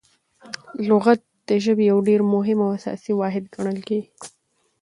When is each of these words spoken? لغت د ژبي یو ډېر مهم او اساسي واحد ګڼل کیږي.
لغت 0.87 1.19
د 1.47 1.49
ژبي 1.63 1.83
یو 1.91 1.99
ډېر 2.07 2.21
مهم 2.33 2.59
او 2.65 2.69
اساسي 2.77 3.11
واحد 3.15 3.43
ګڼل 3.55 3.79
کیږي. 3.87 4.09